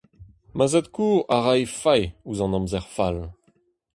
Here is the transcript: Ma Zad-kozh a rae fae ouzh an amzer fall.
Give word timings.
Ma 0.55 0.65
Zad-kozh 0.71 1.25
a 1.35 1.37
rae 1.45 1.63
fae 1.81 2.03
ouzh 2.27 2.43
an 2.45 2.55
amzer 2.57 2.85
fall. 2.95 3.19